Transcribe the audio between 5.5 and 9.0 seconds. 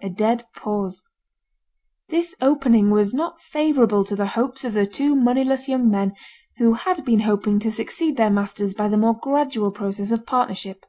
young men who had been hoping to succeed their masters by the